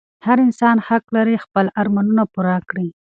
هر 0.25 0.37
انسان 0.47 0.77
حق 0.87 1.05
لري 1.17 1.35
چې 1.37 1.43
خپل 1.45 1.65
ارمانونه 1.79 2.23
پوره 2.33 2.57
کړي. 2.69 2.87